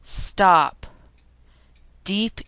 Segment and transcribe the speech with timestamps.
[0.03, 0.87] STOP
[2.05, 2.39] Deep.